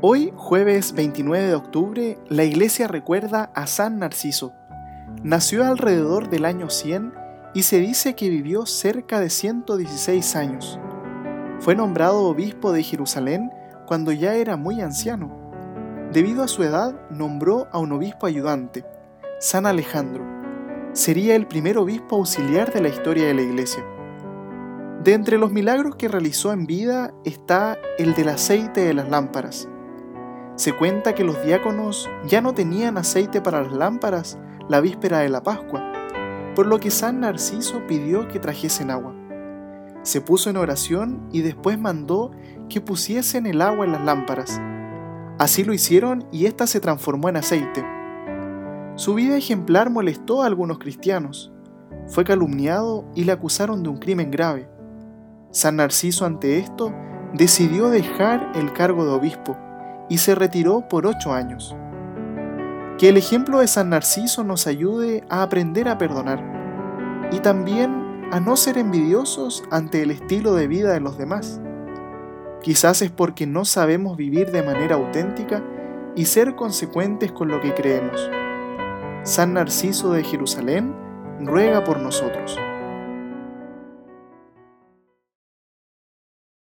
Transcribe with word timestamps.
Hoy, 0.00 0.32
jueves 0.36 0.92
29 0.92 1.48
de 1.48 1.54
octubre, 1.56 2.18
la 2.28 2.44
iglesia 2.44 2.86
recuerda 2.86 3.50
a 3.52 3.66
San 3.66 3.98
Narciso. 3.98 4.52
Nació 5.24 5.64
alrededor 5.64 6.30
del 6.30 6.44
año 6.44 6.70
100 6.70 7.12
y 7.52 7.64
se 7.64 7.80
dice 7.80 8.14
que 8.14 8.28
vivió 8.28 8.64
cerca 8.64 9.18
de 9.18 9.28
116 9.28 10.36
años. 10.36 10.78
Fue 11.58 11.74
nombrado 11.74 12.26
obispo 12.26 12.70
de 12.70 12.84
Jerusalén 12.84 13.50
cuando 13.88 14.12
ya 14.12 14.36
era 14.36 14.56
muy 14.56 14.80
anciano. 14.82 15.36
Debido 16.12 16.44
a 16.44 16.48
su 16.48 16.62
edad, 16.62 16.94
nombró 17.10 17.66
a 17.72 17.80
un 17.80 17.90
obispo 17.90 18.26
ayudante, 18.26 18.86
San 19.40 19.66
Alejandro. 19.66 20.24
Sería 20.92 21.34
el 21.34 21.48
primer 21.48 21.76
obispo 21.76 22.14
auxiliar 22.14 22.72
de 22.72 22.82
la 22.82 22.88
historia 22.88 23.26
de 23.26 23.34
la 23.34 23.42
iglesia. 23.42 23.84
De 25.02 25.14
entre 25.14 25.38
los 25.38 25.50
milagros 25.50 25.96
que 25.96 26.06
realizó 26.06 26.52
en 26.52 26.66
vida 26.66 27.12
está 27.24 27.76
el 27.98 28.14
del 28.14 28.28
aceite 28.28 28.82
de 28.82 28.94
las 28.94 29.08
lámparas. 29.08 29.68
Se 30.58 30.72
cuenta 30.72 31.14
que 31.14 31.22
los 31.22 31.40
diáconos 31.44 32.10
ya 32.26 32.40
no 32.40 32.52
tenían 32.52 32.98
aceite 32.98 33.40
para 33.40 33.62
las 33.62 33.72
lámparas 33.72 34.40
la 34.68 34.80
víspera 34.80 35.20
de 35.20 35.28
la 35.28 35.44
Pascua, 35.44 35.92
por 36.56 36.66
lo 36.66 36.80
que 36.80 36.90
San 36.90 37.20
Narciso 37.20 37.86
pidió 37.86 38.26
que 38.26 38.40
trajesen 38.40 38.90
agua. 38.90 39.14
Se 40.02 40.20
puso 40.20 40.50
en 40.50 40.56
oración 40.56 41.28
y 41.30 41.42
después 41.42 41.78
mandó 41.78 42.32
que 42.68 42.80
pusiesen 42.80 43.46
el 43.46 43.62
agua 43.62 43.84
en 43.84 43.92
las 43.92 44.04
lámparas. 44.04 44.60
Así 45.38 45.62
lo 45.62 45.72
hicieron 45.72 46.26
y 46.32 46.46
ésta 46.46 46.66
se 46.66 46.80
transformó 46.80 47.28
en 47.28 47.36
aceite. 47.36 47.86
Su 48.96 49.14
vida 49.14 49.36
ejemplar 49.36 49.90
molestó 49.90 50.42
a 50.42 50.46
algunos 50.46 50.80
cristianos. 50.80 51.52
Fue 52.08 52.24
calumniado 52.24 53.04
y 53.14 53.22
le 53.22 53.30
acusaron 53.30 53.84
de 53.84 53.90
un 53.90 53.98
crimen 53.98 54.32
grave. 54.32 54.68
San 55.52 55.76
Narciso 55.76 56.26
ante 56.26 56.58
esto 56.58 56.92
decidió 57.32 57.90
dejar 57.90 58.50
el 58.56 58.72
cargo 58.72 59.04
de 59.04 59.12
obispo 59.12 59.56
y 60.08 60.18
se 60.18 60.34
retiró 60.34 60.88
por 60.88 61.06
ocho 61.06 61.32
años. 61.32 61.76
Que 62.98 63.08
el 63.08 63.16
ejemplo 63.16 63.60
de 63.60 63.68
San 63.68 63.90
Narciso 63.90 64.44
nos 64.44 64.66
ayude 64.66 65.24
a 65.28 65.42
aprender 65.42 65.88
a 65.88 65.98
perdonar 65.98 67.28
y 67.30 67.40
también 67.40 68.28
a 68.32 68.40
no 68.40 68.56
ser 68.56 68.78
envidiosos 68.78 69.62
ante 69.70 70.02
el 70.02 70.10
estilo 70.10 70.54
de 70.54 70.66
vida 70.66 70.92
de 70.92 71.00
los 71.00 71.16
demás. 71.16 71.60
Quizás 72.62 73.02
es 73.02 73.10
porque 73.10 73.46
no 73.46 73.64
sabemos 73.64 74.16
vivir 74.16 74.50
de 74.50 74.62
manera 74.62 74.96
auténtica 74.96 75.62
y 76.16 76.24
ser 76.24 76.56
consecuentes 76.56 77.30
con 77.30 77.48
lo 77.48 77.60
que 77.60 77.72
creemos. 77.74 78.28
San 79.22 79.54
Narciso 79.54 80.12
de 80.12 80.24
Jerusalén 80.24 80.94
ruega 81.40 81.84
por 81.84 82.00
nosotros. 82.00 82.58